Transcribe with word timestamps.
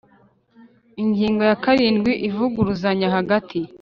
Ingingo 1.03 1.41
ya 1.49 1.57
karindwi 1.63 2.11
Ivuguruzanya 2.27 3.07
hagati 3.15 3.59